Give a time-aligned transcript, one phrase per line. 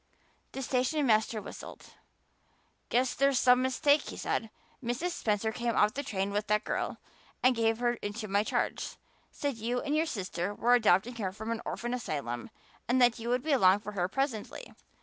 [0.53, 1.93] The stationmaster whistled.
[2.89, 4.49] "Guess there's some mistake," he said.
[4.83, 5.11] "Mrs.
[5.11, 6.97] Spencer came off the train with that girl
[7.43, 8.97] and gave her into my charge.
[9.29, 12.49] Said you and your sister were adopting her from an orphan asylum
[12.87, 14.73] and that you would be along for her presently.